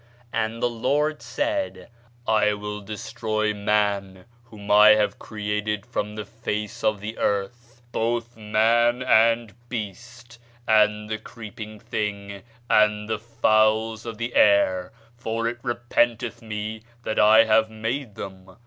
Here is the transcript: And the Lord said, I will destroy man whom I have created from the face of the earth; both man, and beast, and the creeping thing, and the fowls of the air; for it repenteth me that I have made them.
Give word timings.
And 0.33 0.63
the 0.63 0.67
Lord 0.69 1.21
said, 1.21 1.87
I 2.25 2.53
will 2.55 2.81
destroy 2.81 3.53
man 3.53 4.25
whom 4.45 4.71
I 4.71 4.95
have 4.95 5.19
created 5.19 5.85
from 5.85 6.15
the 6.15 6.25
face 6.25 6.83
of 6.83 7.01
the 7.01 7.19
earth; 7.19 7.83
both 7.91 8.35
man, 8.35 9.03
and 9.03 9.53
beast, 9.69 10.39
and 10.67 11.07
the 11.07 11.19
creeping 11.19 11.79
thing, 11.79 12.41
and 12.67 13.07
the 13.07 13.19
fowls 13.19 14.07
of 14.07 14.17
the 14.17 14.33
air; 14.33 14.91
for 15.17 15.47
it 15.47 15.59
repenteth 15.61 16.41
me 16.41 16.81
that 17.03 17.19
I 17.19 17.43
have 17.43 17.69
made 17.69 18.15
them. 18.15 18.55